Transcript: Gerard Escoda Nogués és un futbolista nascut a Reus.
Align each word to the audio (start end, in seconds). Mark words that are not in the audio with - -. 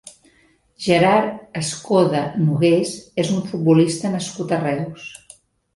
Gerard 0.85 1.59
Escoda 1.61 2.23
Nogués 2.47 2.97
és 3.27 3.33
un 3.39 3.47
futbolista 3.53 4.13
nascut 4.19 4.57
a 4.59 4.63
Reus. 4.69 5.11